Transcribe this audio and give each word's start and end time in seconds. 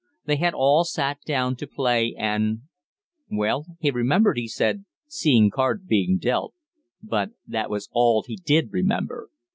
They 0.25 0.37
had 0.37 0.55
all 0.55 0.83
sat 0.83 1.19
down 1.27 1.57
to 1.57 1.67
play, 1.67 2.15
and 2.17 2.61
Well, 3.29 3.67
he 3.79 3.91
remembered, 3.91 4.39
he 4.39 4.47
said, 4.47 4.85
seeing 5.05 5.51
cards 5.51 5.83
being 5.85 6.17
dealt 6.17 6.55
but 7.03 7.33
that 7.45 7.69
was 7.69 7.87
all 7.93 8.23
he 8.25 8.35
did 8.37 8.73
remember. 8.73 9.29